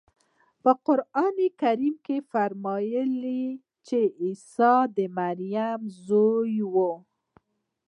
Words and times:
په 0.61 0.71
قرانکریم 0.85 1.95
کې 2.05 2.17
فرمایي 2.31 3.39
چې 3.87 3.99
عیسی 4.21 4.75
د 4.95 4.97
مریم 5.17 5.81
زوی 6.05 6.53
وویل. 6.65 6.99